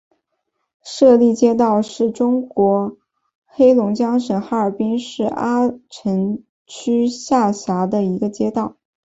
[0.83, 2.97] 舍利街道是中国
[3.45, 8.77] 黑龙江省哈尔滨市阿城区下辖的一个街道。